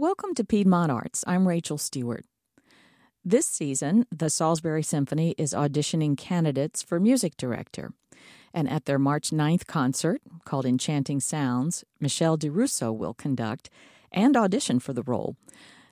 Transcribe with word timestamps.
Welcome 0.00 0.32
to 0.34 0.44
Piedmont 0.44 0.92
Arts. 0.92 1.24
I'm 1.26 1.48
Rachel 1.48 1.76
Stewart. 1.76 2.24
This 3.24 3.48
season, 3.48 4.06
the 4.12 4.30
Salisbury 4.30 4.84
Symphony 4.84 5.34
is 5.36 5.52
auditioning 5.52 6.16
candidates 6.16 6.84
for 6.84 7.00
music 7.00 7.36
director. 7.36 7.90
And 8.54 8.70
at 8.70 8.84
their 8.84 9.00
March 9.00 9.30
9th 9.30 9.66
concert, 9.66 10.20
called 10.44 10.66
Enchanting 10.66 11.18
Sounds, 11.18 11.82
Michelle 11.98 12.36
Di 12.36 12.48
Russo 12.48 12.92
will 12.92 13.12
conduct 13.12 13.70
and 14.12 14.36
audition 14.36 14.78
for 14.78 14.92
the 14.92 15.02
role. 15.02 15.34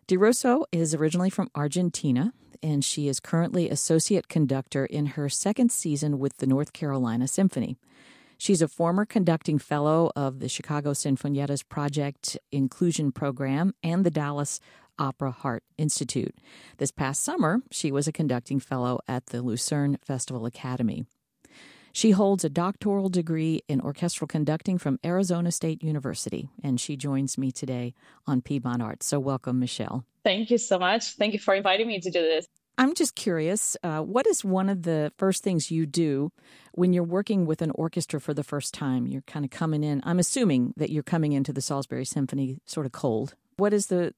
Di 0.06 0.16
Russo 0.16 0.66
is 0.70 0.94
originally 0.94 1.28
from 1.28 1.50
Argentina, 1.56 2.32
and 2.62 2.84
she 2.84 3.08
is 3.08 3.18
currently 3.18 3.68
associate 3.68 4.28
conductor 4.28 4.86
in 4.86 5.06
her 5.06 5.28
second 5.28 5.72
season 5.72 6.20
with 6.20 6.36
the 6.36 6.46
North 6.46 6.72
Carolina 6.72 7.26
Symphony. 7.26 7.76
She's 8.38 8.62
a 8.62 8.68
former 8.68 9.04
conducting 9.04 9.58
fellow 9.58 10.10
of 10.14 10.40
the 10.40 10.48
Chicago 10.48 10.92
Sinfonietta's 10.92 11.62
Project 11.62 12.38
Inclusion 12.52 13.12
Program 13.12 13.74
and 13.82 14.04
the 14.04 14.10
Dallas 14.10 14.60
Opera 14.98 15.30
Hart 15.30 15.64
Institute. 15.78 16.34
This 16.78 16.90
past 16.90 17.22
summer, 17.22 17.60
she 17.70 17.90
was 17.90 18.06
a 18.06 18.12
conducting 18.12 18.60
fellow 18.60 19.00
at 19.08 19.26
the 19.26 19.42
Lucerne 19.42 19.98
Festival 20.04 20.46
Academy. 20.46 21.04
She 21.92 22.10
holds 22.10 22.44
a 22.44 22.50
doctoral 22.50 23.08
degree 23.08 23.62
in 23.68 23.80
orchestral 23.80 24.28
conducting 24.28 24.76
from 24.76 24.98
Arizona 25.02 25.50
State 25.50 25.82
University, 25.82 26.50
and 26.62 26.78
she 26.78 26.94
joins 26.94 27.38
me 27.38 27.50
today 27.50 27.94
on 28.26 28.42
Piedmont 28.42 28.82
Arts. 28.82 29.06
So, 29.06 29.18
welcome, 29.18 29.58
Michelle. 29.58 30.04
Thank 30.22 30.50
you 30.50 30.58
so 30.58 30.78
much. 30.78 31.12
Thank 31.12 31.32
you 31.32 31.38
for 31.38 31.54
inviting 31.54 31.88
me 31.88 32.00
to 32.00 32.10
do 32.10 32.20
this. 32.20 32.46
I'm 32.78 32.94
just 32.94 33.14
curious, 33.14 33.76
uh, 33.82 34.00
what 34.00 34.26
is 34.26 34.44
one 34.44 34.68
of 34.68 34.82
the 34.82 35.10
first 35.16 35.42
things 35.42 35.70
you 35.70 35.86
do 35.86 36.30
when 36.72 36.92
you're 36.92 37.02
working 37.02 37.46
with 37.46 37.62
an 37.62 37.70
orchestra 37.74 38.20
for 38.20 38.34
the 38.34 38.44
first 38.44 38.74
time? 38.74 39.06
You're 39.06 39.22
kind 39.22 39.46
of 39.46 39.50
coming 39.50 39.82
in, 39.82 40.02
I'm 40.04 40.18
assuming 40.18 40.74
that 40.76 40.90
you're 40.90 41.02
coming 41.02 41.32
into 41.32 41.54
the 41.54 41.62
Salisbury 41.62 42.04
Symphony 42.04 42.58
sort 42.66 42.84
of 42.84 42.92
cold. 42.92 43.34
What 43.56 43.72
is 43.72 43.86
the 43.86 44.12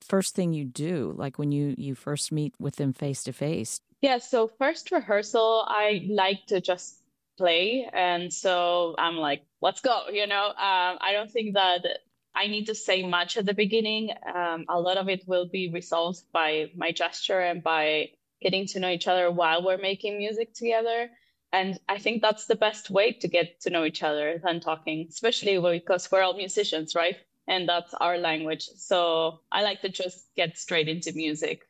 first 0.00 0.34
thing 0.34 0.54
you 0.54 0.64
do, 0.64 1.12
like 1.18 1.38
when 1.38 1.52
you, 1.52 1.74
you 1.76 1.94
first 1.94 2.32
meet 2.32 2.54
with 2.58 2.76
them 2.76 2.94
face 2.94 3.22
to 3.24 3.32
face? 3.32 3.80
Yeah, 4.00 4.18
so 4.18 4.48
first 4.48 4.90
rehearsal, 4.90 5.64
I 5.68 6.06
like 6.08 6.46
to 6.46 6.62
just 6.62 7.02
play. 7.36 7.88
And 7.92 8.32
so 8.32 8.94
I'm 8.98 9.16
like, 9.16 9.42
let's 9.60 9.82
go, 9.82 10.04
you 10.10 10.26
know? 10.26 10.46
Um, 10.46 10.54
I 10.56 11.10
don't 11.12 11.30
think 11.30 11.54
that 11.54 11.84
I 12.34 12.46
need 12.46 12.66
to 12.66 12.74
say 12.74 13.06
much 13.06 13.36
at 13.36 13.46
the 13.46 13.54
beginning. 13.54 14.10
Um, 14.34 14.64
a 14.68 14.80
lot 14.80 14.96
of 14.96 15.08
it 15.08 15.24
will 15.26 15.48
be 15.48 15.70
resolved 15.70 16.22
by 16.32 16.70
my 16.76 16.92
gesture 16.92 17.40
and 17.40 17.62
by 17.62 18.10
getting 18.40 18.66
to 18.68 18.80
know 18.80 18.90
each 18.90 19.08
other 19.08 19.30
while 19.30 19.64
we're 19.64 19.78
making 19.78 20.18
music 20.18 20.54
together. 20.54 21.10
And 21.52 21.80
I 21.88 21.98
think 21.98 22.22
that's 22.22 22.46
the 22.46 22.56
best 22.56 22.90
way 22.90 23.12
to 23.12 23.28
get 23.28 23.60
to 23.62 23.70
know 23.70 23.84
each 23.84 24.02
other 24.02 24.40
than 24.44 24.60
talking, 24.60 25.06
especially 25.08 25.58
because 25.58 26.10
we're 26.12 26.22
all 26.22 26.36
musicians, 26.36 26.94
right? 26.94 27.16
And 27.48 27.68
that's 27.68 27.94
our 27.94 28.18
language. 28.18 28.68
So 28.76 29.40
I 29.50 29.62
like 29.62 29.80
to 29.80 29.88
just 29.88 30.28
get 30.36 30.58
straight 30.58 30.88
into 30.88 31.12
music. 31.14 31.62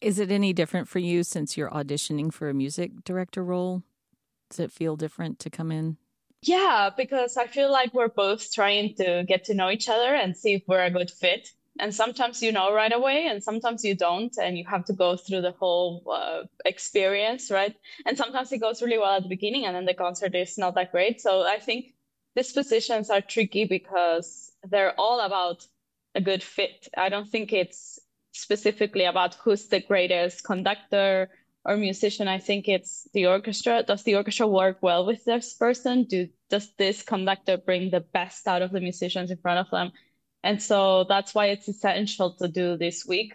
Is 0.00 0.18
it 0.18 0.32
any 0.32 0.52
different 0.52 0.88
for 0.88 0.98
you 0.98 1.22
since 1.22 1.56
you're 1.56 1.70
auditioning 1.70 2.32
for 2.32 2.48
a 2.48 2.54
music 2.54 3.04
director 3.04 3.44
role? 3.44 3.84
Does 4.50 4.58
it 4.58 4.72
feel 4.72 4.96
different 4.96 5.38
to 5.40 5.50
come 5.50 5.70
in 5.70 5.98
yeah, 6.42 6.90
because 6.96 7.36
I 7.36 7.46
feel 7.46 7.70
like 7.70 7.92
we're 7.92 8.08
both 8.08 8.52
trying 8.52 8.94
to 8.96 9.24
get 9.26 9.44
to 9.44 9.54
know 9.54 9.70
each 9.70 9.88
other 9.88 10.14
and 10.14 10.36
see 10.36 10.54
if 10.54 10.62
we're 10.66 10.84
a 10.84 10.90
good 10.90 11.10
fit. 11.10 11.48
And 11.78 11.94
sometimes 11.94 12.42
you 12.42 12.52
know 12.52 12.74
right 12.74 12.92
away, 12.92 13.26
and 13.26 13.42
sometimes 13.42 13.84
you 13.84 13.94
don't, 13.94 14.36
and 14.38 14.58
you 14.58 14.64
have 14.68 14.84
to 14.86 14.92
go 14.92 15.16
through 15.16 15.42
the 15.42 15.52
whole 15.52 16.02
uh, 16.10 16.42
experience, 16.64 17.50
right? 17.50 17.74
And 18.06 18.18
sometimes 18.18 18.52
it 18.52 18.58
goes 18.58 18.82
really 18.82 18.98
well 18.98 19.16
at 19.16 19.22
the 19.22 19.28
beginning, 19.28 19.66
and 19.66 19.76
then 19.76 19.86
the 19.86 19.94
concert 19.94 20.34
is 20.34 20.58
not 20.58 20.74
that 20.74 20.92
great. 20.92 21.20
So 21.20 21.42
I 21.46 21.58
think 21.58 21.94
these 22.34 22.52
positions 22.52 23.08
are 23.10 23.20
tricky 23.20 23.64
because 23.64 24.52
they're 24.68 24.98
all 24.98 25.20
about 25.20 25.66
a 26.14 26.20
good 26.20 26.42
fit. 26.42 26.88
I 26.96 27.08
don't 27.08 27.28
think 27.28 27.52
it's 27.52 27.98
specifically 28.32 29.04
about 29.04 29.34
who's 29.34 29.68
the 29.68 29.80
greatest 29.80 30.44
conductor 30.44 31.30
or 31.64 31.76
musician, 31.76 32.28
I 32.28 32.38
think 32.38 32.68
it's 32.68 33.08
the 33.12 33.26
orchestra. 33.26 33.82
Does 33.82 34.02
the 34.02 34.16
orchestra 34.16 34.46
work 34.46 34.78
well 34.82 35.04
with 35.04 35.24
this 35.24 35.54
person? 35.54 36.04
Do 36.04 36.28
does 36.48 36.72
this 36.76 37.02
conductor 37.02 37.56
bring 37.58 37.90
the 37.90 38.00
best 38.00 38.48
out 38.48 38.62
of 38.62 38.72
the 38.72 38.80
musicians 38.80 39.30
in 39.30 39.36
front 39.38 39.60
of 39.60 39.70
them? 39.70 39.92
And 40.42 40.62
so 40.62 41.04
that's 41.04 41.34
why 41.34 41.46
it's 41.46 41.68
essential 41.68 42.32
to 42.36 42.48
do 42.48 42.76
this 42.76 43.06
week 43.06 43.34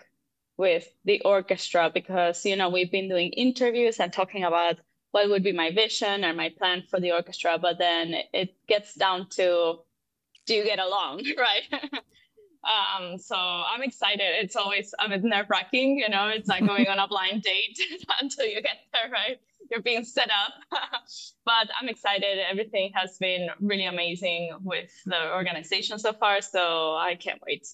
with 0.57 0.87
the 1.03 1.21
orchestra 1.21 1.91
because 1.93 2.45
you 2.45 2.55
know 2.55 2.69
we've 2.69 2.91
been 2.91 3.09
doing 3.09 3.31
interviews 3.31 3.99
and 3.99 4.11
talking 4.11 4.43
about 4.43 4.77
what 5.11 5.29
would 5.29 5.43
be 5.43 5.51
my 5.53 5.71
vision 5.71 6.25
or 6.25 6.33
my 6.33 6.49
plan 6.49 6.83
for 6.89 6.99
the 6.99 7.11
orchestra, 7.11 7.57
but 7.57 7.77
then 7.77 8.15
it 8.33 8.55
gets 8.67 8.95
down 8.95 9.29
to 9.29 9.79
do 10.45 10.53
you 10.55 10.63
get 10.65 10.79
along, 10.79 11.23
right? 11.37 11.91
Um, 12.65 13.19
so 13.19 13.35
I'm 13.35 13.83
excited. 13.83 14.25
It's 14.41 14.55
always 14.55 14.93
a 14.99 15.07
bit 15.07 15.23
nerve 15.23 15.49
wracking, 15.49 15.99
you 15.99 16.09
know, 16.09 16.29
it's 16.29 16.49
like 16.49 16.65
going 16.65 16.87
on 16.87 16.97
a 16.97 17.07
blind 17.07 17.43
date 17.43 17.79
until 18.21 18.45
you 18.45 18.61
get 18.61 18.77
there, 18.91 19.11
right? 19.11 19.39
You're 19.69 19.81
being 19.81 20.03
set 20.03 20.29
up. 20.29 20.53
but 21.45 21.69
I'm 21.79 21.89
excited. 21.89 22.39
Everything 22.49 22.91
has 22.95 23.17
been 23.17 23.49
really 23.59 23.85
amazing 23.85 24.57
with 24.63 24.89
the 25.05 25.33
organization 25.33 25.99
so 25.99 26.13
far. 26.13 26.41
So 26.41 26.95
I 26.95 27.15
can't 27.15 27.39
wait. 27.45 27.67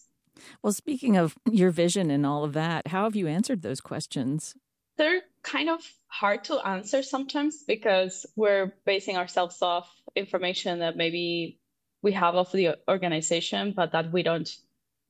Well, 0.62 0.74
speaking 0.74 1.18
of 1.18 1.38
your 1.50 1.72
vision 1.72 2.12
and 2.12 2.26
all 2.26 2.44
of 2.44 2.54
that, 2.54 2.88
how 2.88 3.04
have 3.06 3.16
you 3.16 3.28
answered 3.28 3.62
those 3.62 3.82
questions? 3.82 4.56
They're 4.98 5.22
kind 5.44 5.70
of 5.70 5.82
hard 6.08 6.44
to 6.46 6.56
answer 6.68 7.02
sometimes 7.02 7.64
because 7.64 8.26
we're 8.36 8.74
basing 8.86 9.18
ourselves 9.18 9.62
off 9.62 9.90
information 10.16 10.80
that 10.80 10.98
maybe 10.98 11.60
we 12.02 12.12
have 12.12 12.36
of 12.36 12.52
the 12.52 12.78
organization, 12.90 13.74
but 13.76 13.94
that 13.94 14.12
we 14.12 14.24
don't 14.24 14.50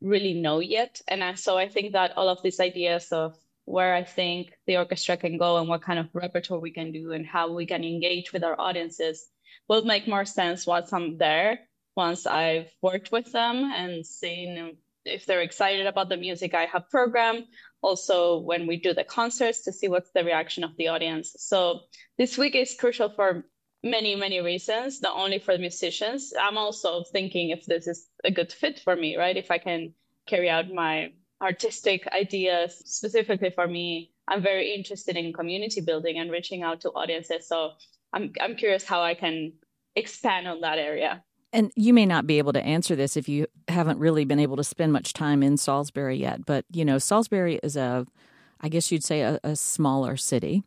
really 0.01 0.33
know 0.33 0.59
yet. 0.59 1.01
And 1.07 1.23
I, 1.23 1.35
so 1.35 1.57
I 1.57 1.67
think 1.69 1.93
that 1.93 2.17
all 2.17 2.29
of 2.29 2.41
these 2.41 2.59
ideas 2.59 3.11
of 3.11 3.37
where 3.65 3.93
I 3.93 4.03
think 4.03 4.53
the 4.67 4.77
orchestra 4.77 5.17
can 5.17 5.37
go 5.37 5.57
and 5.57 5.69
what 5.69 5.83
kind 5.83 5.99
of 5.99 6.09
repertoire 6.13 6.59
we 6.59 6.71
can 6.71 6.91
do 6.91 7.11
and 7.11 7.25
how 7.25 7.53
we 7.53 7.65
can 7.65 7.83
engage 7.83 8.33
with 8.33 8.43
our 8.43 8.59
audiences 8.59 9.27
will 9.69 9.85
make 9.85 10.07
more 10.07 10.25
sense 10.25 10.65
once 10.65 10.91
I'm 10.91 11.17
there, 11.17 11.59
once 11.95 12.25
I've 12.25 12.71
worked 12.81 13.11
with 13.11 13.31
them 13.31 13.71
and 13.75 14.05
seen 14.05 14.77
if 15.05 15.25
they're 15.25 15.41
excited 15.41 15.87
about 15.87 16.09
the 16.09 16.17
music 16.17 16.53
I 16.53 16.65
have 16.65 16.89
programmed. 16.89 17.45
Also, 17.81 18.39
when 18.39 18.67
we 18.67 18.77
do 18.77 18.93
the 18.93 19.03
concerts 19.03 19.63
to 19.63 19.73
see 19.73 19.87
what's 19.87 20.11
the 20.11 20.23
reaction 20.23 20.63
of 20.63 20.75
the 20.77 20.89
audience. 20.89 21.35
So 21.39 21.81
this 22.17 22.37
week 22.37 22.55
is 22.55 22.75
crucial 22.79 23.09
for 23.09 23.45
many, 23.83 24.15
many 24.15 24.41
reasons, 24.41 25.01
not 25.01 25.17
only 25.17 25.39
for 25.39 25.57
musicians. 25.57 26.33
I'm 26.39 26.57
also 26.57 27.03
thinking 27.11 27.49
if 27.49 27.65
this 27.65 27.87
is 27.87 28.07
a 28.23 28.31
good 28.31 28.51
fit 28.51 28.79
for 28.79 28.95
me, 28.95 29.17
right? 29.17 29.35
If 29.35 29.51
I 29.51 29.57
can 29.57 29.93
carry 30.27 30.49
out 30.49 30.71
my 30.71 31.11
artistic 31.41 32.07
ideas 32.13 32.81
specifically 32.85 33.49
for 33.49 33.67
me. 33.67 34.11
I'm 34.27 34.41
very 34.41 34.73
interested 34.73 35.17
in 35.17 35.33
community 35.33 35.81
building 35.81 36.19
and 36.19 36.31
reaching 36.31 36.61
out 36.63 36.81
to 36.81 36.89
audiences. 36.89 37.47
So 37.47 37.71
I'm 38.13 38.31
I'm 38.39 38.55
curious 38.55 38.85
how 38.85 39.01
I 39.01 39.15
can 39.15 39.53
expand 39.95 40.47
on 40.47 40.61
that 40.61 40.77
area. 40.77 41.23
And 41.53 41.71
you 41.75 41.93
may 41.93 42.05
not 42.05 42.27
be 42.27 42.37
able 42.37 42.53
to 42.53 42.63
answer 42.63 42.95
this 42.95 43.17
if 43.17 43.27
you 43.27 43.47
haven't 43.67 43.99
really 43.99 44.23
been 44.23 44.39
able 44.39 44.55
to 44.55 44.63
spend 44.63 44.93
much 44.93 45.11
time 45.11 45.43
in 45.43 45.57
Salisbury 45.57 46.17
yet, 46.17 46.45
but 46.45 46.63
you 46.71 46.85
know, 46.85 46.97
Salisbury 46.97 47.59
is 47.63 47.75
a 47.75 48.05
I 48.61 48.69
guess 48.69 48.91
you'd 48.91 49.03
say 49.03 49.21
a, 49.21 49.39
a 49.43 49.55
smaller 49.55 50.15
city 50.15 50.63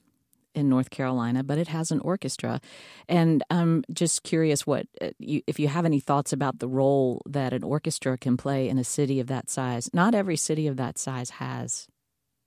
in 0.54 0.69
North 0.69 0.91
Carolina, 0.91 1.42
but 1.42 1.59
it 1.59 1.69
has 1.69 1.91
an 1.91 2.00
orchestra. 2.00 2.60
And 3.09 3.42
I'm 3.50 3.84
just 3.92 4.22
curious 4.22 4.66
what 4.66 4.87
uh, 5.00 5.10
you, 5.19 5.42
if 5.47 5.59
you 5.59 5.69
have 5.69 5.84
any 5.84 6.00
thoughts 6.00 6.32
about 6.32 6.59
the 6.59 6.69
role 6.69 7.22
that 7.26 7.53
an 7.53 7.62
orchestra 7.62 8.16
can 8.16 8.37
play 8.37 8.69
in 8.69 8.78
a 8.78 8.84
city 8.84 9.20
of 9.20 9.26
that 9.28 9.50
size. 9.50 9.91
Not 9.93 10.14
every 10.14 10.37
city 10.37 10.66
of 10.66 10.76
that 10.76 10.98
size 10.98 11.31
has 11.31 11.87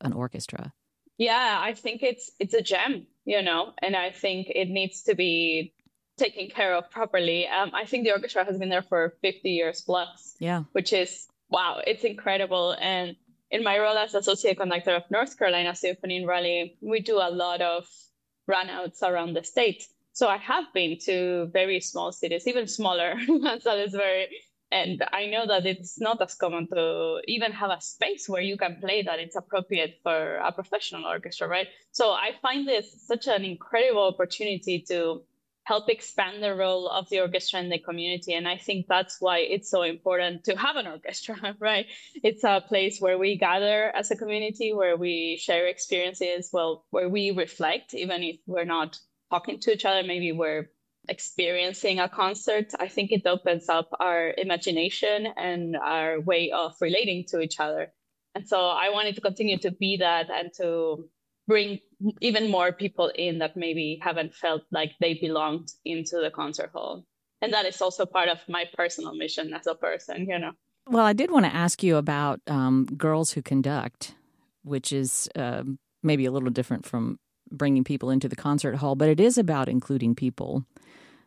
an 0.01 0.13
orchestra. 0.13 0.73
Yeah, 1.17 1.57
I 1.59 1.73
think 1.73 2.03
it's 2.03 2.31
it's 2.40 2.53
a 2.53 2.62
gem, 2.62 3.07
you 3.25 3.41
know, 3.41 3.73
and 3.81 3.96
I 3.96 4.12
think 4.12 4.47
it 4.50 4.69
needs 4.69 5.03
to 5.03 5.16
be 5.16 5.73
taken 6.17 6.50
care 6.50 6.75
of 6.75 6.90
properly. 6.91 7.47
Um, 7.47 7.72
I 7.73 7.85
think 7.85 8.03
the 8.03 8.12
orchestra 8.12 8.46
has 8.46 8.57
been 8.57 8.69
there 8.69 8.84
for 8.84 9.16
50 9.22 9.50
years 9.50 9.81
plus. 9.81 10.35
Yeah, 10.40 10.63
which 10.73 10.94
is 10.94 11.28
wow, 11.50 11.81
it's 11.85 12.03
incredible 12.03 12.75
and 12.79 13.16
in 13.52 13.64
my 13.64 13.78
role 13.79 13.97
as 13.97 14.14
associate 14.14 14.58
conductor 14.58 14.96
of 14.96 15.03
North 15.09 15.38
Carolina 15.38 15.76
Symphony 15.76 16.17
in 16.17 16.26
Raleigh, 16.26 16.78
we 16.82 16.99
do 16.99 17.17
a 17.17 17.29
lot 17.29 17.61
of 17.61 17.85
runouts 18.49 19.02
around 19.02 19.34
the 19.34 19.44
state. 19.44 19.84
So 20.14 20.28
I 20.28 20.38
have 20.38 20.66
been 20.73 20.97
to 21.05 21.49
very 21.53 21.79
small 21.79 22.11
cities, 22.11 22.47
even 22.47 22.67
smaller 22.67 23.16
than 23.28 23.61
Salisbury. 23.61 24.29
And 24.72 25.02
I 25.14 25.28
know 25.28 25.47
that 25.47 25.66
it's 25.66 25.99
not 25.99 26.22
as 26.22 26.35
common 26.35 26.67
to 26.73 27.22
even 27.26 27.53
have 27.53 27.70
a 27.70 27.79
space 27.79 28.28
where 28.28 28.41
you 28.41 28.58
can 28.58 28.78
play 28.82 29.02
that 29.03 29.20
it's 29.20 29.38
appropriate 29.38 29.99
for 30.03 30.38
a 30.38 30.52
professional 30.52 31.05
orchestra, 31.05 31.47
right? 31.47 31.67
So 31.91 32.11
I 32.11 32.32
find 32.41 32.67
this 32.67 33.05
such 33.08 33.28
an 33.28 33.46
incredible 33.46 34.08
opportunity 34.08 34.84
to 34.90 35.23
help 35.67 35.90
expand 35.90 36.41
the 36.41 36.55
role 36.55 36.87
of 36.87 37.09
the 37.09 37.19
orchestra 37.19 37.59
in 37.59 37.69
the 37.69 37.78
community. 37.78 38.34
And 38.34 38.47
I 38.47 38.58
think 38.58 38.85
that's 38.87 39.17
why 39.19 39.40
it's 39.40 39.69
so 39.69 39.81
important 39.81 40.46
to 40.46 40.55
have 40.55 40.78
an 40.78 40.87
orchestra, 40.87 41.35
right? 41.59 41.87
It's 42.23 42.46
a 42.46 42.64
place 42.66 43.02
where 43.02 43.17
we 43.17 43.37
gather 43.37 43.93
as 43.93 44.09
a 44.09 44.16
community, 44.16 44.73
where 44.73 44.96
we 44.96 45.37
share 45.41 45.67
experiences, 45.67 46.52
well, 46.53 46.85
where 46.91 47.09
we 47.09 47.31
reflect, 47.31 47.93
even 47.93 48.23
if 48.23 48.37
we're 48.47 48.64
not 48.78 48.97
talking 49.29 49.59
to 49.59 49.73
each 49.73 49.84
other, 49.84 50.08
maybe 50.08 50.31
we're 50.31 50.69
experiencing 51.09 51.99
a 51.99 52.08
concert, 52.08 52.72
I 52.79 52.87
think 52.87 53.11
it 53.11 53.28
opens 53.28 53.67
up 53.67 53.90
our 53.99 54.34
imagination 54.37 55.28
and 55.35 55.75
our 55.75 56.22
way 56.22 56.52
of 56.52 56.75
relating 56.79 57.25
to 57.31 57.41
each 57.41 57.59
other. 57.59 57.91
And 58.35 58.47
so 58.47 58.67
I 58.67 58.90
wanted 58.91 59.16
to 59.16 59.22
continue 59.22 59.58
to 59.59 59.72
be 59.72 59.97
that 59.97 60.29
and 60.29 60.49
to 60.59 61.09
bring 61.47 61.79
even 62.22 62.52
more 62.52 62.72
people 62.72 63.11
in 63.16 63.40
that 63.40 63.55
maybe 63.55 63.99
haven't 64.02 64.34
felt 64.34 64.64
like 64.72 64.91
they 64.99 65.16
belonged 65.16 65.70
into 65.85 66.20
the 66.22 66.29
concert 66.29 66.72
hall. 66.73 67.05
And 67.41 67.53
that 67.53 67.66
is 67.66 67.82
also 67.82 68.05
part 68.05 68.29
of 68.29 68.40
my 68.47 68.66
personal 68.73 69.14
mission 69.16 69.53
as 69.53 69.67
a 69.67 69.76
person, 69.76 70.28
you 70.29 70.40
know. 70.40 70.52
Well, 70.88 71.05
I 71.05 71.14
did 71.14 71.32
want 71.32 71.46
to 71.46 71.53
ask 71.53 71.84
you 71.84 71.97
about 71.97 72.40
um, 72.47 72.85
Girls 72.85 73.32
Who 73.32 73.41
Conduct, 73.41 74.16
which 74.64 74.91
is 74.91 75.29
uh, 75.35 75.64
maybe 76.03 76.26
a 76.26 76.32
little 76.32 76.49
different 76.49 76.85
from 76.85 77.20
bringing 77.52 77.84
people 77.84 78.09
into 78.09 78.28
the 78.28 78.35
concert 78.35 78.76
hall, 78.76 78.96
but 78.96 79.09
it 79.09 79.20
is 79.20 79.38
about 79.38 79.70
including 79.70 80.16
people 80.16 80.66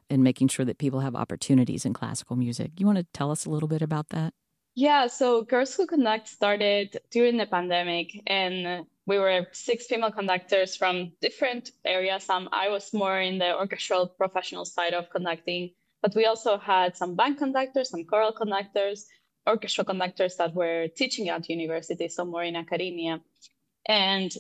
and 0.09 0.25
making 0.25 0.49
sure 0.49 0.65
that 0.65 0.79
people 0.79 1.01
have 1.01 1.15
opportunities 1.15 1.85
in 1.85 1.93
classical 1.93 2.37
music. 2.37 2.73
You 2.79 2.87
want 2.87 2.99
to 2.99 3.07
tell 3.15 3.31
us 3.31 3.47
a 3.47 3.51
little 3.51 3.69
bit 3.69 3.83
about 3.83 4.09
that? 4.11 4.35
Yeah, 4.75 5.07
so 5.07 5.43
Girls 5.43 5.75
Who 5.75 5.87
Conduct 5.87 6.29
started 6.29 6.97
during 7.11 7.37
the 7.37 7.47
pandemic, 7.47 8.23
and 8.27 8.87
we 9.11 9.19
were 9.19 9.45
six 9.51 9.87
female 9.87 10.13
conductors 10.13 10.77
from 10.77 11.11
different 11.21 11.73
areas. 11.85 12.31
Um, 12.31 12.49
I 12.53 12.69
was 12.69 12.95
more 12.95 13.19
in 13.21 13.39
the 13.39 13.59
orchestral 13.59 14.07
professional 14.07 14.65
side 14.65 14.95
of 14.95 15.11
conducting, 15.11 15.73
but 16.01 16.15
we 16.15 16.27
also 16.27 16.57
had 16.59 16.97
some 16.97 17.17
band 17.17 17.39
conductors, 17.39 17.91
some 17.91 18.05
choral 18.05 18.31
conductors, 18.31 19.09
orchestral 19.49 19.85
conductors 19.85 20.37
that 20.37 20.55
were 20.55 20.87
teaching 20.97 21.29
at 21.29 21.51
university, 21.51 22.07
some 22.07 22.31
more 22.31 22.45
in 22.45 22.55
academia. 22.55 23.21
And 23.87 24.33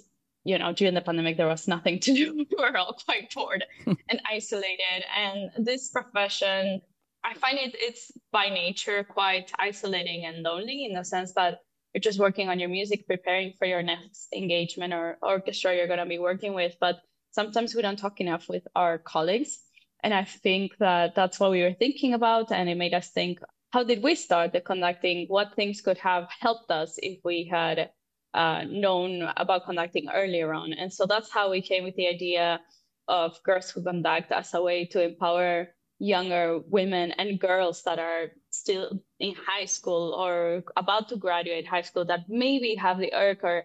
you 0.44 0.56
know, 0.56 0.72
during 0.72 0.94
the 0.94 1.00
pandemic, 1.00 1.36
there 1.36 1.48
was 1.48 1.66
nothing 1.66 1.98
to 1.98 2.14
do. 2.14 2.46
we 2.50 2.56
were 2.56 2.76
all 2.78 2.96
quite 3.04 3.34
bored 3.34 3.64
and 3.86 4.22
isolated. 4.30 5.02
And 5.16 5.50
this 5.66 5.90
profession, 5.90 6.80
I 7.24 7.34
find 7.34 7.58
it 7.58 7.74
it's 7.74 8.12
by 8.30 8.48
nature 8.48 9.02
quite 9.02 9.50
isolating 9.58 10.26
and 10.26 10.44
lonely 10.44 10.84
in 10.84 10.94
the 10.94 11.04
sense 11.04 11.32
that 11.32 11.58
you're 11.92 12.00
just 12.00 12.18
working 12.18 12.48
on 12.48 12.58
your 12.58 12.68
music, 12.68 13.06
preparing 13.06 13.54
for 13.58 13.66
your 13.66 13.82
next 13.82 14.28
engagement 14.32 14.92
or 14.92 15.18
orchestra 15.22 15.74
you're 15.74 15.86
going 15.86 15.98
to 15.98 16.06
be 16.06 16.18
working 16.18 16.54
with. 16.54 16.76
But 16.80 17.00
sometimes 17.30 17.74
we 17.74 17.82
don't 17.82 17.98
talk 17.98 18.20
enough 18.20 18.48
with 18.48 18.66
our 18.74 18.98
colleagues. 18.98 19.58
And 20.02 20.14
I 20.14 20.24
think 20.24 20.76
that 20.78 21.14
that's 21.14 21.40
what 21.40 21.50
we 21.50 21.62
were 21.62 21.74
thinking 21.74 22.14
about. 22.14 22.52
And 22.52 22.68
it 22.68 22.76
made 22.76 22.94
us 22.94 23.10
think, 23.10 23.40
how 23.70 23.84
did 23.84 24.02
we 24.02 24.14
start 24.14 24.52
the 24.52 24.60
conducting? 24.60 25.26
What 25.28 25.54
things 25.54 25.80
could 25.80 25.98
have 25.98 26.28
helped 26.40 26.70
us 26.70 26.98
if 26.98 27.20
we 27.24 27.48
had 27.50 27.90
uh, 28.34 28.64
known 28.68 29.28
about 29.36 29.64
conducting 29.64 30.08
earlier 30.08 30.54
on. 30.54 30.72
And 30.72 30.92
so 30.92 31.06
that's 31.06 31.30
how 31.30 31.50
we 31.50 31.60
came 31.60 31.84
with 31.84 31.96
the 31.96 32.08
idea 32.08 32.60
of 33.08 33.42
Girls 33.42 33.70
Who 33.70 33.82
Conduct 33.82 34.30
as 34.30 34.54
a 34.54 34.62
way 34.62 34.86
to 34.86 35.02
empower 35.02 35.68
younger 36.00 36.58
women 36.70 37.12
and 37.12 37.38
girls 37.38 37.82
that 37.84 37.98
are 37.98 38.32
still 38.50 39.00
in 39.20 39.34
high 39.34 39.66
school 39.66 40.14
or 40.14 40.64
about 40.76 41.10
to 41.10 41.16
graduate 41.16 41.66
high 41.66 41.82
school 41.82 42.06
that 42.06 42.24
maybe 42.28 42.74
have 42.74 42.98
the 42.98 43.12
urge 43.14 43.38
or 43.42 43.64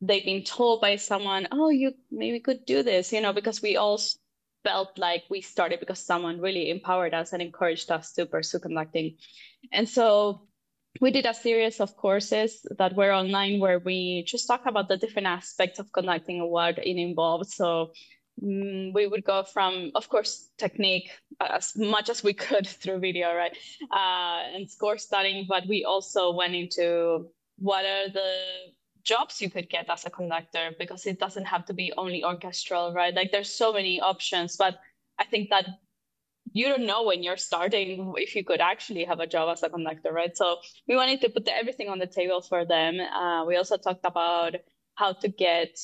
they've 0.00 0.24
been 0.24 0.44
told 0.44 0.80
by 0.80 0.96
someone, 0.96 1.48
oh, 1.50 1.70
you 1.70 1.92
maybe 2.12 2.38
could 2.38 2.64
do 2.66 2.82
this, 2.82 3.12
you 3.12 3.20
know, 3.20 3.32
because 3.32 3.62
we 3.62 3.76
all 3.76 3.98
felt 4.62 4.98
like 4.98 5.24
we 5.30 5.40
started 5.40 5.80
because 5.80 5.98
someone 5.98 6.40
really 6.40 6.70
empowered 6.70 7.14
us 7.14 7.32
and 7.32 7.42
encouraged 7.42 7.90
us 7.90 8.12
to 8.12 8.26
pursue 8.26 8.58
conducting. 8.58 9.16
And 9.72 9.88
so 9.88 10.46
we 11.00 11.10
did 11.10 11.26
a 11.26 11.34
series 11.34 11.80
of 11.80 11.96
courses 11.96 12.64
that 12.78 12.94
were 12.94 13.12
online 13.12 13.58
where 13.58 13.78
we 13.78 14.24
just 14.26 14.46
talk 14.46 14.66
about 14.66 14.88
the 14.88 14.96
different 14.96 15.26
aspects 15.26 15.78
of 15.78 15.90
conducting 15.92 16.40
a 16.40 16.46
what 16.46 16.78
it 16.78 16.96
involved. 17.00 17.50
So 17.50 17.92
we 18.40 19.06
would 19.06 19.24
go 19.24 19.44
from, 19.44 19.90
of 19.94 20.08
course, 20.08 20.50
technique 20.58 21.10
as 21.40 21.76
much 21.76 22.08
as 22.08 22.22
we 22.22 22.34
could 22.34 22.66
through 22.80 22.98
video, 22.98 23.34
right? 23.34 23.56
Uh, 23.92 24.54
and 24.54 24.70
score 24.70 24.98
studying, 24.98 25.46
but 25.48 25.66
we 25.68 25.84
also 25.84 26.32
went 26.32 26.54
into 26.54 27.28
what 27.58 27.84
are 27.84 28.08
the 28.08 28.34
jobs 29.04 29.40
you 29.40 29.50
could 29.50 29.68
get 29.68 29.88
as 29.90 30.04
a 30.04 30.10
conductor 30.10 30.70
because 30.78 31.06
it 31.06 31.20
doesn't 31.20 31.44
have 31.44 31.64
to 31.66 31.74
be 31.74 31.92
only 31.96 32.24
orchestral, 32.24 32.92
right? 32.92 33.14
Like 33.14 33.30
there's 33.30 33.50
so 33.50 33.72
many 33.72 34.00
options, 34.00 34.56
but 34.56 34.78
I 35.18 35.24
think 35.24 35.50
that 35.50 35.66
you 36.52 36.68
don't 36.68 36.86
know 36.86 37.04
when 37.04 37.22
you're 37.22 37.36
starting 37.36 38.14
if 38.16 38.34
you 38.34 38.44
could 38.44 38.60
actually 38.60 39.04
have 39.04 39.20
a 39.20 39.26
job 39.26 39.52
as 39.52 39.62
a 39.62 39.68
conductor, 39.68 40.12
right? 40.12 40.36
So 40.36 40.58
we 40.88 40.96
wanted 40.96 41.20
to 41.22 41.28
put 41.28 41.48
everything 41.48 41.88
on 41.88 41.98
the 41.98 42.06
table 42.06 42.40
for 42.40 42.64
them. 42.64 43.00
Uh, 43.00 43.44
we 43.44 43.56
also 43.56 43.76
talked 43.76 44.04
about 44.04 44.54
how 44.94 45.12
to 45.12 45.28
get 45.28 45.78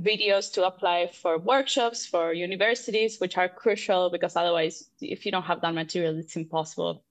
videos 0.00 0.52
to 0.52 0.66
apply 0.66 1.06
for 1.06 1.38
workshops 1.38 2.06
for 2.06 2.32
universities, 2.32 3.18
which 3.18 3.36
are 3.36 3.48
crucial 3.48 4.10
because 4.10 4.36
otherwise, 4.36 4.90
if 5.00 5.24
you 5.24 5.32
don't 5.32 5.44
have 5.44 5.60
that 5.60 5.74
material, 5.74 6.18
it's 6.18 6.36
impossible 6.36 7.04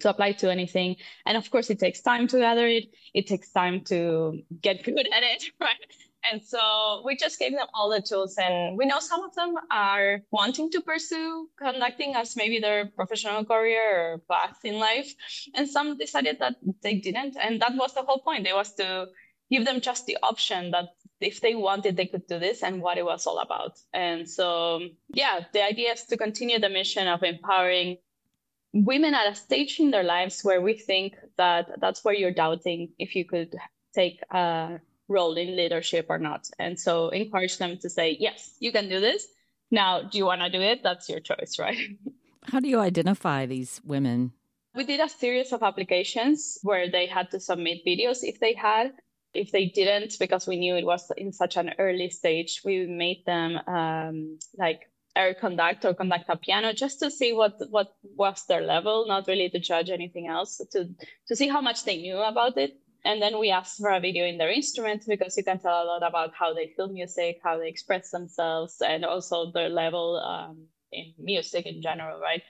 to 0.00 0.10
apply 0.10 0.32
to 0.32 0.50
anything. 0.50 0.96
And 1.26 1.36
of 1.36 1.50
course, 1.50 1.68
it 1.70 1.78
takes 1.78 2.00
time 2.00 2.26
to 2.28 2.38
gather 2.38 2.66
it. 2.66 2.84
It 3.12 3.26
takes 3.26 3.50
time 3.50 3.82
to 3.84 4.42
get 4.62 4.82
good 4.82 5.08
at 5.12 5.22
it, 5.22 5.44
right? 5.60 5.76
And 6.30 6.40
so 6.40 7.02
we 7.04 7.16
just 7.16 7.38
gave 7.38 7.52
them 7.52 7.66
all 7.74 7.90
the 7.90 8.00
tools. 8.00 8.36
And 8.38 8.78
we 8.78 8.86
know 8.86 9.00
some 9.00 9.24
of 9.24 9.34
them 9.34 9.54
are 9.70 10.20
wanting 10.30 10.70
to 10.70 10.80
pursue 10.80 11.48
conducting 11.58 12.14
as 12.14 12.36
maybe 12.36 12.60
their 12.60 12.86
professional 12.86 13.44
career 13.44 14.12
or 14.12 14.18
path 14.30 14.58
in 14.64 14.78
life. 14.78 15.12
And 15.54 15.68
some 15.68 15.98
decided 15.98 16.38
that 16.38 16.56
they 16.82 16.94
didn't. 16.94 17.36
And 17.40 17.60
that 17.60 17.74
was 17.74 17.94
the 17.94 18.02
whole 18.02 18.20
point. 18.20 18.46
It 18.46 18.54
was 18.54 18.72
to 18.74 19.08
give 19.52 19.66
them 19.66 19.80
just 19.80 20.06
the 20.06 20.16
option 20.22 20.70
that 20.70 20.88
if 21.20 21.40
they 21.40 21.54
wanted, 21.54 21.96
they 21.96 22.06
could 22.06 22.26
do 22.26 22.38
this 22.38 22.62
and 22.62 22.80
what 22.80 22.98
it 22.98 23.04
was 23.04 23.26
all 23.26 23.38
about. 23.38 23.78
And 23.92 24.28
so, 24.28 24.80
yeah, 25.08 25.40
the 25.52 25.62
idea 25.62 25.92
is 25.92 26.04
to 26.04 26.16
continue 26.16 26.58
the 26.58 26.70
mission 26.70 27.06
of 27.06 27.22
empowering 27.22 27.98
women 28.72 29.14
at 29.14 29.30
a 29.30 29.34
stage 29.34 29.78
in 29.78 29.90
their 29.90 30.02
lives 30.02 30.40
where 30.42 30.60
we 30.62 30.74
think 30.74 31.14
that 31.36 31.70
that's 31.80 32.02
where 32.02 32.14
you're 32.14 32.32
doubting 32.32 32.88
if 32.98 33.14
you 33.14 33.26
could 33.26 33.54
take 33.94 34.20
a 34.30 34.80
role 35.08 35.34
in 35.34 35.54
leadership 35.54 36.06
or 36.08 36.18
not. 36.18 36.48
And 36.58 36.80
so 36.80 37.10
encourage 37.10 37.58
them 37.58 37.76
to 37.82 37.90
say, 37.90 38.16
yes, 38.18 38.56
you 38.58 38.72
can 38.72 38.88
do 38.88 39.00
this. 39.00 39.26
Now, 39.70 40.02
do 40.02 40.16
you 40.16 40.24
want 40.24 40.40
to 40.40 40.50
do 40.50 40.60
it? 40.60 40.82
That's 40.82 41.08
your 41.08 41.20
choice, 41.20 41.56
right? 41.58 41.78
How 42.44 42.58
do 42.58 42.68
you 42.68 42.80
identify 42.80 43.46
these 43.46 43.80
women? 43.84 44.32
We 44.74 44.84
did 44.84 45.00
a 45.00 45.08
series 45.08 45.52
of 45.52 45.62
applications 45.62 46.58
where 46.62 46.90
they 46.90 47.06
had 47.06 47.30
to 47.32 47.40
submit 47.40 47.84
videos 47.86 48.20
if 48.22 48.40
they 48.40 48.54
had. 48.54 48.92
If 49.34 49.50
they 49.50 49.66
didn't, 49.66 50.14
because 50.18 50.46
we 50.46 50.56
knew 50.56 50.76
it 50.76 50.84
was 50.84 51.10
in 51.16 51.32
such 51.32 51.56
an 51.56 51.72
early 51.78 52.10
stage, 52.10 52.60
we 52.64 52.86
made 52.86 53.24
them 53.24 53.58
um, 53.66 54.38
like 54.58 54.80
air 55.16 55.34
conduct 55.34 55.84
or 55.84 55.94
conduct 55.94 56.24
a 56.28 56.36
piano 56.36 56.72
just 56.72 57.00
to 57.00 57.10
see 57.10 57.32
what 57.32 57.54
what 57.70 57.88
was 58.16 58.44
their 58.46 58.62
level, 58.62 59.06
not 59.06 59.26
really 59.26 59.48
to 59.50 59.58
judge 59.58 59.90
anything 59.90 60.26
else, 60.28 60.60
to 60.72 60.88
to 61.28 61.36
see 61.36 61.48
how 61.48 61.60
much 61.60 61.84
they 61.84 61.96
knew 61.96 62.18
about 62.18 62.56
it. 62.58 62.72
And 63.04 63.20
then 63.20 63.38
we 63.38 63.50
asked 63.50 63.78
for 63.78 63.90
a 63.90 64.00
video 64.00 64.24
in 64.24 64.38
their 64.38 64.50
instrument 64.50 65.04
because 65.08 65.36
you 65.36 65.42
can 65.42 65.58
tell 65.58 65.82
a 65.82 65.84
lot 65.84 66.06
about 66.06 66.34
how 66.38 66.54
they 66.54 66.68
feel 66.76 66.88
music, 66.88 67.40
how 67.42 67.58
they 67.58 67.68
express 67.68 68.10
themselves, 68.10 68.80
and 68.80 69.04
also 69.04 69.50
their 69.50 69.68
level 69.68 70.22
um, 70.24 70.68
in 70.92 71.12
music 71.18 71.66
in 71.66 71.82
general, 71.82 72.20
right? 72.20 72.42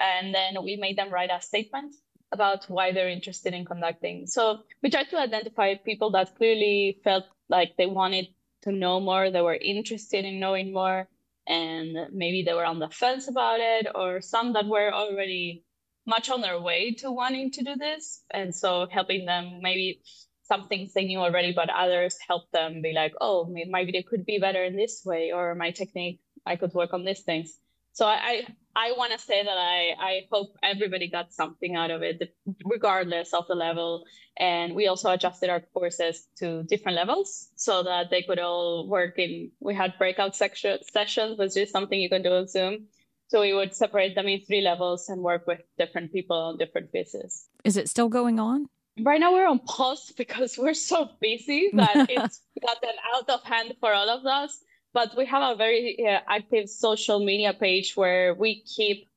And 0.00 0.34
then 0.34 0.62
we 0.64 0.76
made 0.76 0.96
them 0.96 1.10
write 1.10 1.30
a 1.30 1.42
statement 1.42 1.94
about 2.32 2.64
why 2.68 2.92
they're 2.92 3.08
interested 3.08 3.54
in 3.54 3.64
conducting. 3.64 4.26
So 4.26 4.60
we 4.82 4.90
tried 4.90 5.10
to 5.10 5.18
identify 5.18 5.74
people 5.74 6.10
that 6.12 6.36
clearly 6.36 7.00
felt 7.02 7.24
like 7.48 7.76
they 7.76 7.86
wanted 7.86 8.28
to 8.62 8.72
know 8.72 9.00
more, 9.00 9.30
they 9.30 9.40
were 9.40 9.54
interested 9.54 10.24
in 10.24 10.40
knowing 10.40 10.72
more, 10.72 11.08
and 11.46 11.96
maybe 12.12 12.42
they 12.42 12.52
were 12.52 12.64
on 12.64 12.78
the 12.78 12.90
fence 12.90 13.28
about 13.28 13.60
it, 13.60 13.86
or 13.94 14.20
some 14.20 14.52
that 14.52 14.66
were 14.66 14.92
already 14.92 15.64
much 16.06 16.28
on 16.28 16.40
their 16.40 16.60
way 16.60 16.92
to 16.94 17.10
wanting 17.10 17.50
to 17.52 17.62
do 17.62 17.76
this. 17.76 18.22
And 18.30 18.54
so 18.54 18.86
helping 18.90 19.26
them 19.26 19.60
maybe 19.62 20.02
some 20.42 20.66
things 20.66 20.92
they 20.92 21.04
knew 21.04 21.18
already, 21.18 21.52
but 21.52 21.70
others 21.70 22.18
help 22.26 22.50
them 22.50 22.82
be 22.82 22.92
like, 22.92 23.14
oh, 23.20 23.54
my 23.70 23.84
video 23.84 24.02
could 24.02 24.26
be 24.26 24.38
better 24.38 24.64
in 24.64 24.76
this 24.76 25.02
way, 25.04 25.32
or 25.32 25.54
my 25.54 25.70
technique, 25.70 26.20
I 26.44 26.56
could 26.56 26.74
work 26.74 26.92
on 26.92 27.04
these 27.04 27.20
things. 27.20 27.56
So 27.98 28.06
I, 28.06 28.18
I, 28.22 28.46
I 28.76 28.92
want 28.92 29.12
to 29.12 29.18
say 29.18 29.42
that 29.42 29.58
I, 29.58 29.94
I 29.98 30.20
hope 30.30 30.54
everybody 30.62 31.08
got 31.10 31.32
something 31.32 31.74
out 31.74 31.90
of 31.90 32.02
it, 32.02 32.32
regardless 32.64 33.34
of 33.34 33.48
the 33.48 33.56
level. 33.56 34.04
And 34.38 34.76
we 34.76 34.86
also 34.86 35.10
adjusted 35.10 35.50
our 35.50 35.62
courses 35.74 36.28
to 36.36 36.62
different 36.62 36.94
levels 36.94 37.48
so 37.56 37.82
that 37.82 38.10
they 38.10 38.22
could 38.22 38.38
all 38.38 38.88
work 38.88 39.18
in, 39.18 39.50
we 39.58 39.74
had 39.74 39.98
breakout 39.98 40.36
section, 40.36 40.78
sessions, 40.92 41.40
which 41.40 41.56
is 41.56 41.72
something 41.72 42.00
you 42.00 42.08
can 42.08 42.22
do 42.22 42.34
on 42.34 42.46
Zoom 42.46 42.86
so 43.28 43.42
we 43.42 43.52
would 43.52 43.74
separate 43.74 44.14
them 44.14 44.26
in 44.26 44.40
three 44.40 44.62
levels 44.62 45.08
and 45.08 45.20
work 45.20 45.46
with 45.46 45.60
different 45.76 46.12
people 46.12 46.36
on 46.36 46.56
different 46.56 46.92
pieces. 46.92 47.48
Is 47.64 47.76
it 47.76 47.88
still 47.88 48.08
going 48.08 48.40
on? 48.40 48.68
Right 49.00 49.20
now 49.20 49.32
we're 49.32 49.46
on 49.46 49.58
pause 49.58 50.12
because 50.16 50.56
we're 50.56 50.74
so 50.74 51.10
busy 51.20 51.70
that 51.74 51.94
it's 52.08 52.42
gotten 52.62 52.96
out 53.14 53.28
of 53.28 53.42
hand 53.42 53.74
for 53.80 53.92
all 53.92 54.08
of 54.08 54.24
us. 54.24 54.64
But 54.92 55.16
we 55.16 55.26
have 55.26 55.52
a 55.52 55.56
very 55.56 55.98
uh, 56.06 56.20
active 56.28 56.68
social 56.68 57.24
media 57.24 57.52
page 57.52 57.96
where 57.96 58.34
we 58.34 58.62
keep 58.62 59.08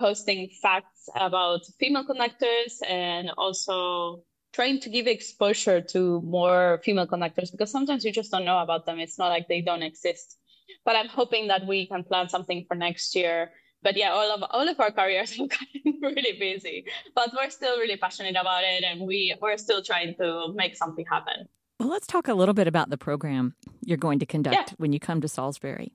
posting 0.00 0.48
facts 0.62 1.08
about 1.14 1.60
female 1.78 2.04
conductors 2.04 2.80
and 2.88 3.30
also 3.36 4.22
trying 4.52 4.80
to 4.80 4.88
give 4.88 5.06
exposure 5.06 5.80
to 5.80 6.22
more 6.22 6.80
female 6.84 7.06
conductors 7.06 7.50
because 7.50 7.70
sometimes 7.70 8.04
you 8.04 8.12
just 8.12 8.30
don't 8.30 8.44
know 8.44 8.58
about 8.58 8.86
them. 8.86 8.98
It's 8.98 9.18
not 9.18 9.28
like 9.28 9.48
they 9.48 9.60
don't 9.60 9.82
exist 9.82 10.38
but 10.84 10.96
I'm 10.96 11.08
hoping 11.08 11.48
that 11.48 11.66
we 11.66 11.86
can 11.86 12.04
plan 12.04 12.28
something 12.28 12.64
for 12.68 12.74
next 12.74 13.14
year 13.14 13.50
but 13.82 13.96
yeah, 13.96 14.10
all 14.10 14.30
of 14.34 14.42
all 14.50 14.68
of 14.68 14.80
our 14.80 14.90
careers 14.90 15.30
have 15.36 15.48
gotten 15.48 16.00
really 16.02 16.38
busy, 16.38 16.84
but 17.14 17.30
we're 17.32 17.50
still 17.50 17.78
really 17.78 17.96
passionate 17.96 18.36
about 18.36 18.64
it, 18.64 18.82
and 18.82 19.06
we 19.06 19.34
we're 19.40 19.56
still 19.56 19.82
trying 19.82 20.14
to 20.16 20.52
make 20.54 20.76
something 20.76 21.04
happen. 21.08 21.48
Well, 21.78 21.88
let's 21.88 22.06
talk 22.06 22.28
a 22.28 22.34
little 22.34 22.54
bit 22.54 22.66
about 22.66 22.90
the 22.90 22.98
program 22.98 23.54
you're 23.84 23.96
going 23.96 24.18
to 24.18 24.26
conduct 24.26 24.56
yeah. 24.56 24.74
when 24.78 24.92
you 24.92 24.98
come 24.98 25.20
to 25.20 25.28
Salisbury. 25.28 25.94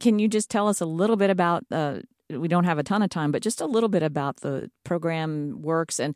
Can 0.00 0.18
you 0.18 0.28
just 0.28 0.48
tell 0.48 0.68
us 0.68 0.80
a 0.80 0.86
little 0.86 1.16
bit 1.16 1.30
about? 1.30 1.64
Uh, 1.70 2.00
we 2.30 2.48
don't 2.48 2.64
have 2.64 2.78
a 2.78 2.82
ton 2.82 3.02
of 3.02 3.10
time, 3.10 3.30
but 3.32 3.42
just 3.42 3.60
a 3.60 3.66
little 3.66 3.88
bit 3.88 4.02
about 4.02 4.40
the 4.40 4.70
program 4.84 5.60
works. 5.60 6.00
And 6.00 6.14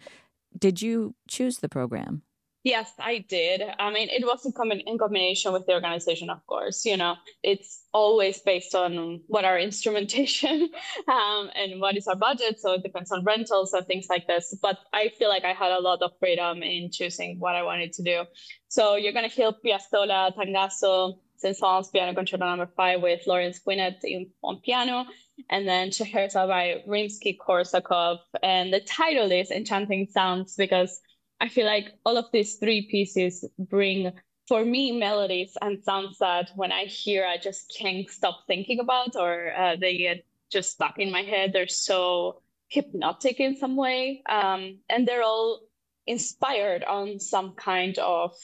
did 0.59 0.81
you 0.81 1.15
choose 1.29 1.59
the 1.59 1.69
program? 1.69 2.23
Yes, 2.67 2.93
I 2.99 3.19
did. 3.29 3.63
I 3.79 3.93
mean, 3.93 4.09
it 4.09 4.27
was 4.27 4.45
in, 4.45 4.51
com- 4.51 4.73
in 4.73 4.99
combination 4.99 5.53
with 5.53 5.67
the 5.67 5.75
organization, 5.75 6.29
of 6.31 6.45
course. 6.49 6.85
You 6.85 6.97
know, 6.97 7.15
it's 7.45 7.85
always 7.93 8.41
based 8.41 8.75
on 8.75 9.21
what 9.29 9.45
our 9.45 9.57
instrumentation 9.69 10.69
um, 11.07 11.49
and 11.55 11.81
what 11.81 11.97
is 11.97 12.09
our 12.09 12.17
budget. 12.17 12.59
So 12.59 12.73
it 12.73 12.83
depends 12.83 13.13
on 13.13 13.23
rentals 13.23 13.73
and 13.73 13.87
things 13.87 14.09
like 14.11 14.27
this. 14.27 14.53
But 14.61 14.79
I 14.93 15.11
feel 15.17 15.29
like 15.29 15.45
I 15.45 15.53
had 15.53 15.71
a 15.71 15.79
lot 15.79 16.03
of 16.03 16.11
freedom 16.19 16.65
in 16.65 16.91
choosing 16.91 17.39
what 17.39 17.55
I 17.55 17.63
wanted 17.63 17.93
to 17.93 18.03
do. 18.03 18.25
So 18.67 18.97
you're 18.97 19.13
going 19.13 19.31
to 19.31 19.37
hear 19.37 19.53
Piazzolla, 19.65 20.35
Tangazo, 20.35 21.21
Saint-Saëns 21.37 21.93
Piano 21.93 22.15
Concerto 22.15 22.47
Number 22.47 22.69
Five 22.77 23.01
with 23.01 23.29
Lawrence 23.29 23.61
Quinet 23.61 24.03
on 24.43 24.61
piano, 24.65 25.07
and 25.51 25.69
then 25.69 25.93
Scheherazade 25.93 26.49
by 26.49 26.83
Rimsky-Korsakov. 26.89 28.19
And 28.43 28.73
the 28.73 28.81
title 28.81 29.31
is 29.31 29.53
Enchanting 29.53 30.09
Sounds 30.11 30.57
because 30.57 30.99
I 31.41 31.49
feel 31.49 31.67
like 31.67 31.93
all 32.05 32.17
of 32.17 32.27
these 32.33 32.57
three 32.57 32.89
pieces 32.91 33.45
bring 33.59 34.13
for 34.49 34.65
me 34.65 34.93
melodies 34.93 35.57
and 35.61 35.83
sounds 35.83 36.19
that 36.19 36.51
when 36.55 36.73
I 36.73 36.85
hear 36.85 37.27
I 37.27 37.37
just 37.37 37.75
can't 37.79 38.09
stop 38.09 38.45
thinking 38.47 38.81
about 38.81 39.17
or 39.17 39.53
uh, 39.57 39.77
they 39.77 39.99
get 39.99 40.25
just 40.51 40.73
stuck 40.73 40.99
in 40.99 41.11
my 41.11 41.23
head. 41.23 41.53
They're 41.53 41.69
so 41.69 42.43
hypnotic 42.69 43.41
in 43.41 43.57
some 43.57 43.77
way. 43.77 44.23
Um, 44.29 44.79
and 44.89 45.07
they're 45.07 45.23
all 45.23 45.61
inspired 46.07 46.85
on 46.85 47.19
some 47.19 47.55
kind 47.55 47.99
of 47.99 48.35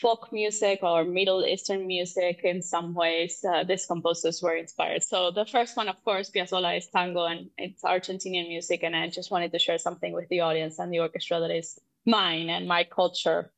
folk 0.00 0.32
music 0.32 0.80
or 0.82 1.04
Middle 1.04 1.44
Eastern 1.44 1.86
music 1.86 2.40
in 2.42 2.62
some 2.62 2.94
ways. 2.94 3.44
Uh, 3.44 3.64
these 3.64 3.84
composers 3.84 4.42
were 4.42 4.56
inspired. 4.56 5.02
So 5.02 5.30
the 5.30 5.44
first 5.44 5.76
one, 5.76 5.88
of 5.88 6.02
course, 6.04 6.30
Piazzolla 6.30 6.78
is 6.78 6.88
tango 6.88 7.26
and 7.26 7.50
it's 7.58 7.82
Argentinian 7.82 8.48
music. 8.48 8.82
And 8.82 8.96
I 8.96 9.08
just 9.08 9.30
wanted 9.30 9.52
to 9.52 9.58
share 9.58 9.78
something 9.78 10.14
with 10.14 10.28
the 10.30 10.40
audience 10.40 10.78
and 10.78 10.90
the 10.92 11.00
orchestra 11.00 11.40
that 11.40 11.50
is 11.50 11.78
mine 12.06 12.48
and 12.48 12.66
my 12.66 12.84
culture. 12.84 13.52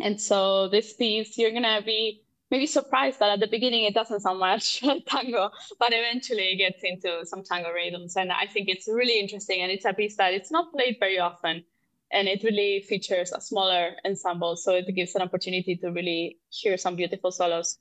And 0.00 0.20
so 0.20 0.68
this 0.68 0.94
piece, 0.94 1.38
you're 1.38 1.52
gonna 1.52 1.82
be 1.84 2.22
maybe 2.52 2.66
surprised 2.66 3.18
that 3.18 3.30
at 3.30 3.40
the 3.40 3.46
beginning 3.46 3.84
it 3.84 3.94
doesn't 3.94 4.20
sound 4.20 4.38
much 4.38 4.80
tango, 5.06 5.50
but 5.78 5.92
eventually 5.92 6.52
it 6.52 6.56
gets 6.56 6.82
into 6.84 7.24
some 7.24 7.42
tango 7.42 7.70
rhythms. 7.70 8.14
And 8.14 8.30
I 8.30 8.46
think 8.46 8.68
it's 8.68 8.86
really 8.86 9.18
interesting. 9.18 9.62
And 9.62 9.72
it's 9.72 9.86
a 9.86 9.94
piece 9.94 10.16
that 10.16 10.34
it's 10.34 10.50
not 10.50 10.70
played 10.70 10.98
very 11.00 11.18
often. 11.18 11.64
And 12.10 12.28
it 12.28 12.44
really 12.44 12.84
features 12.86 13.32
a 13.32 13.40
smaller 13.40 13.92
ensemble. 14.04 14.56
So 14.56 14.74
it 14.74 14.94
gives 14.94 15.14
an 15.14 15.22
opportunity 15.22 15.76
to 15.76 15.88
really 15.88 16.40
hear 16.50 16.76
some 16.76 16.94
beautiful 16.94 17.32
solos. 17.32 17.78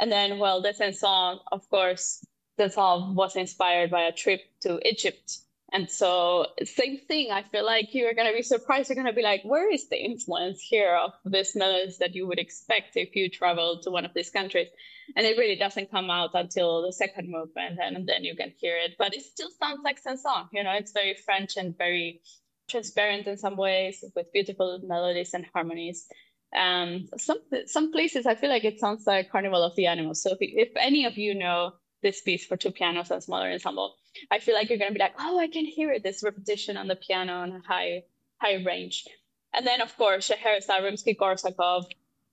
And 0.00 0.10
then, 0.10 0.40
well, 0.40 0.60
the 0.62 0.72
song, 0.92 1.38
of 1.52 1.68
course, 1.70 2.24
the 2.56 2.68
song 2.68 3.14
was 3.14 3.36
inspired 3.36 3.90
by 3.90 4.02
a 4.02 4.12
trip 4.12 4.40
to 4.62 4.80
Egypt 4.88 5.38
and 5.70 5.90
so, 5.90 6.46
same 6.64 6.98
thing. 6.98 7.30
I 7.30 7.42
feel 7.42 7.64
like 7.64 7.94
you're 7.94 8.14
going 8.14 8.26
to 8.26 8.34
be 8.34 8.42
surprised. 8.42 8.88
You're 8.88 8.96
going 8.96 9.06
to 9.06 9.12
be 9.12 9.22
like, 9.22 9.42
where 9.44 9.70
is 9.70 9.88
the 9.90 10.02
influence 10.02 10.62
here 10.62 10.96
of 10.96 11.12
this 11.26 11.54
melodies 11.54 11.98
that 11.98 12.14
you 12.14 12.26
would 12.26 12.38
expect 12.38 12.96
if 12.96 13.14
you 13.14 13.28
travel 13.28 13.78
to 13.82 13.90
one 13.90 14.06
of 14.06 14.14
these 14.14 14.30
countries? 14.30 14.68
And 15.14 15.26
it 15.26 15.36
really 15.36 15.56
doesn't 15.56 15.90
come 15.90 16.08
out 16.08 16.30
until 16.32 16.82
the 16.82 16.92
second 16.92 17.30
movement, 17.30 17.78
and, 17.82 18.08
then 18.08 18.24
you 18.24 18.34
can 18.34 18.54
hear 18.58 18.78
it. 18.78 18.94
But 18.98 19.14
it 19.14 19.22
still 19.22 19.50
sounds 19.60 19.80
like 19.84 19.98
Saint-Saëns. 19.98 20.48
You 20.52 20.64
know, 20.64 20.72
it's 20.72 20.92
very 20.92 21.14
French 21.14 21.58
and 21.58 21.76
very 21.76 22.22
transparent 22.68 23.26
in 23.26 23.36
some 23.36 23.56
ways 23.56 24.02
with 24.16 24.32
beautiful 24.32 24.80
melodies 24.84 25.34
and 25.34 25.44
harmonies. 25.52 26.06
Um, 26.56 27.08
some 27.18 27.38
some 27.66 27.92
places 27.92 28.24
I 28.24 28.34
feel 28.34 28.48
like 28.48 28.64
it 28.64 28.80
sounds 28.80 29.06
like 29.06 29.30
Carnival 29.30 29.62
of 29.62 29.76
the 29.76 29.86
Animals. 29.86 30.22
So 30.22 30.30
if, 30.30 30.38
if 30.40 30.72
any 30.76 31.04
of 31.04 31.18
you 31.18 31.34
know 31.34 31.72
this 32.02 32.20
piece 32.20 32.46
for 32.46 32.56
two 32.56 32.70
pianos 32.70 33.10
and 33.10 33.22
smaller 33.22 33.50
ensemble, 33.50 33.96
I 34.30 34.38
feel 34.38 34.54
like 34.54 34.68
you're 34.68 34.78
going 34.78 34.90
to 34.90 34.94
be 34.94 35.00
like, 35.00 35.14
oh, 35.18 35.38
I 35.38 35.48
can 35.48 35.64
hear 35.64 35.98
this 35.98 36.22
repetition 36.22 36.76
on 36.76 36.88
the 36.88 36.96
piano 36.96 37.34
on 37.34 37.52
a 37.52 37.60
high, 37.66 38.04
high 38.40 38.62
range. 38.64 39.04
And 39.54 39.66
then, 39.66 39.80
of 39.80 39.96
course, 39.96 40.26
Scheherazade 40.26 40.82
Rimsky-Korsakov, 40.82 41.86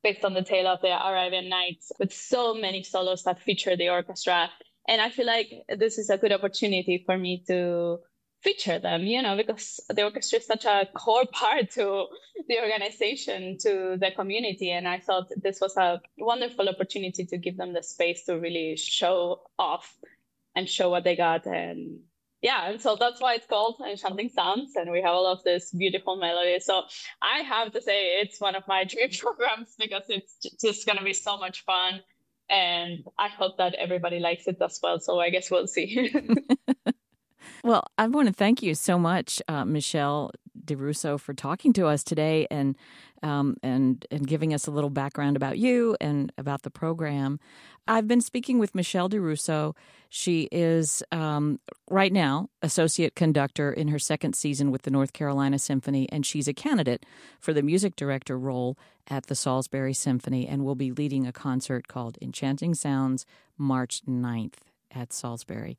based 0.04 0.26
on 0.26 0.34
the 0.34 0.44
tale 0.44 0.68
of 0.68 0.82
the 0.82 0.90
Arabian 0.90 1.50
Nights, 1.50 1.92
with 2.00 2.14
so 2.14 2.54
many 2.54 2.84
solos 2.84 3.24
that 3.24 3.42
feature 3.42 3.76
the 3.76 3.90
orchestra. 3.90 4.50
And 4.88 5.02
I 5.02 5.10
feel 5.10 5.26
like 5.26 5.52
this 5.78 5.98
is 5.98 6.10
a 6.10 6.18
good 6.18 6.32
opportunity 6.32 7.04
for 7.06 7.18
me 7.18 7.44
to 7.48 8.00
feature 8.46 8.78
them, 8.78 9.02
you 9.02 9.22
know, 9.24 9.36
because 9.36 9.80
the 9.90 10.04
orchestra 10.04 10.38
is 10.38 10.46
such 10.46 10.66
a 10.66 10.88
core 10.94 11.26
part 11.32 11.72
to 11.72 12.06
the 12.48 12.60
organization, 12.60 13.58
to 13.60 13.98
the 14.00 14.12
community. 14.16 14.70
And 14.70 14.88
I 14.88 15.00
thought 15.00 15.32
this 15.36 15.60
was 15.60 15.76
a 15.78 16.00
wonderful 16.20 16.70
opportunity 16.70 17.26
to 17.26 17.38
give 17.38 17.58
them 17.58 17.74
the 17.74 17.82
space 17.82 18.24
to 18.26 18.40
really 18.40 18.78
show 18.78 19.42
off 19.58 19.98
and 20.56 20.70
show 20.70 20.92
what 20.92 21.04
they 21.04 21.16
got. 21.16 21.48
And 21.48 22.02
yeah, 22.44 22.70
and 22.70 22.80
so 22.80 22.96
that's 22.96 23.20
why 23.20 23.34
it's 23.34 23.48
called 23.48 23.82
Enchanting 23.82 24.30
Sounds. 24.30 24.76
And 24.76 24.92
we 24.92 25.02
have 25.02 25.16
all 25.16 25.26
of 25.26 25.44
this 25.44 25.72
beautiful 25.72 26.16
melody. 26.16 26.60
So 26.60 26.84
I 27.24 27.40
have 27.40 27.74
to 27.74 27.82
say 27.82 28.22
it's 28.22 28.40
one 28.40 28.54
of 28.54 28.64
my 28.68 28.84
dream 28.92 29.10
programs 29.18 29.74
because 29.80 30.04
it's 30.10 30.38
just 30.62 30.86
going 30.86 31.00
to 31.00 31.04
be 31.04 31.14
so 31.14 31.38
much 31.40 31.66
fun. 31.66 32.02
And 32.48 33.04
I 33.18 33.28
hope 33.28 33.58
that 33.58 33.74
everybody 33.74 34.20
likes 34.20 34.48
it 34.48 34.58
as 34.62 34.80
well. 34.84 35.00
So 35.00 35.20
I 35.20 35.32
guess 35.32 35.50
we'll 35.50 35.66
see. 35.66 36.14
Well, 37.64 37.84
I 37.98 38.08
want 38.08 38.28
to 38.28 38.34
thank 38.34 38.62
you 38.62 38.76
so 38.76 38.98
much, 38.98 39.42
uh, 39.48 39.66
Michelle 39.66 40.32
Di 40.64 40.76
Russo, 40.76 41.18
for 41.18 41.34
talking 41.34 41.74
to 41.74 41.88
us 41.88 42.04
today 42.04 42.48
and 42.50 42.76
um, 43.24 43.58
and 43.64 44.06
and 44.12 44.28
giving 44.28 44.54
us 44.54 44.68
a 44.68 44.72
little 44.72 44.90
background 44.90 45.36
about 45.36 45.58
you 45.58 45.98
and 46.00 46.32
about 46.38 46.62
the 46.62 46.70
program. 46.70 47.40
I've 47.88 48.08
been 48.08 48.22
speaking 48.22 48.60
with 48.60 48.76
Michelle 48.76 49.10
Di 49.10 49.20
Russo. 49.20 49.76
She 50.10 50.48
is 50.52 51.04
um, 51.12 51.60
right 51.90 52.14
now 52.14 52.50
associate 52.62 53.16
conductor 53.16 53.72
in 53.72 53.90
her 53.90 54.00
second 54.00 54.36
season 54.36 54.72
with 54.72 54.84
the 54.84 54.92
North 54.92 55.14
Carolina 55.14 55.60
Symphony, 55.60 56.08
and 56.12 56.26
she's 56.26 56.48
a 56.48 56.54
candidate 56.54 57.06
for 57.40 57.54
the 57.54 57.64
music 57.64 57.96
director 57.96 58.38
role 58.38 58.78
at 59.08 59.28
the 59.28 59.36
Salisbury 59.36 59.94
Symphony, 59.94 60.48
and 60.48 60.64
will 60.64 60.76
be 60.76 60.92
leading 60.92 61.28
a 61.28 61.32
concert 61.32 61.88
called 61.88 62.18
Enchanting 62.22 62.74
Sounds 62.74 63.26
March 63.58 64.02
9th 64.08 64.54
at 64.92 65.14
Salisbury. 65.14 65.78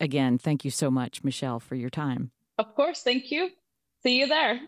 Again, 0.00 0.38
thank 0.38 0.64
you 0.64 0.70
so 0.70 0.90
much, 0.90 1.24
Michelle, 1.24 1.60
for 1.60 1.74
your 1.74 1.90
time. 1.90 2.30
Of 2.58 2.74
course. 2.74 3.02
Thank 3.02 3.30
you. 3.30 3.50
See 4.02 4.18
you 4.18 4.26
there. 4.26 4.60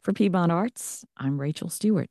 For 0.00 0.12
Piedmont 0.12 0.52
Arts, 0.52 1.04
I'm 1.16 1.40
Rachel 1.40 1.68
Stewart. 1.68 2.10